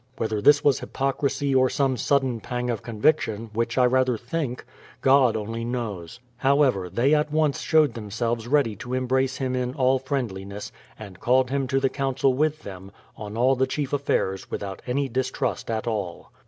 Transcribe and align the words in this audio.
Whether 0.17 0.41
this 0.41 0.63
was 0.63 0.79
hypocrisy 0.79 1.53
or 1.53 1.69
some 1.69 1.95
sudden 1.95 2.39
pang 2.39 2.71
of 2.71 2.81
conviction 2.81 3.51
(which 3.53 3.77
I 3.77 3.85
rather 3.85 4.17
think), 4.17 4.65
God 5.01 5.37
only 5.37 5.63
146 5.63 6.41
BRADFORD'S 6.41 6.41
HISTORY 6.41 6.49
OF 6.49 6.81
knows. 6.81 6.89
However, 6.89 6.89
they 6.89 7.13
at 7.13 7.31
once 7.31 7.61
showed 7.61 7.93
themselves 7.93 8.47
ready 8.47 8.75
to 8.77 8.95
embrace 8.95 9.37
him 9.37 9.55
in 9.55 9.75
all 9.75 9.99
friendliness, 9.99 10.71
and 10.97 11.19
called 11.19 11.51
him 11.51 11.67
to 11.67 11.79
the 11.79 11.89
council 11.89 12.33
with 12.33 12.63
them, 12.63 12.91
on 13.15 13.37
all 13.37 13.55
the 13.55 13.67
chief 13.67 13.93
affairs 13.93 14.49
without 14.49 14.81
any 14.87 15.07
distrust 15.07 15.69
at 15.69 15.85
all. 15.85 16.31